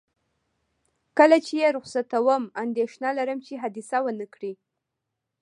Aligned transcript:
کله 1.17 1.37
چې 1.45 1.53
یې 1.61 1.67
رخصتوم، 1.77 2.43
اندېښنه 2.63 3.09
لرم 3.17 3.39
چې 3.45 3.53
حادثه 3.61 3.97
ونه 4.03 4.25
کړي. 4.33 4.53